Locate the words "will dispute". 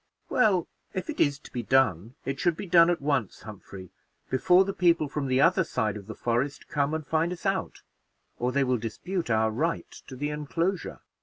8.63-9.29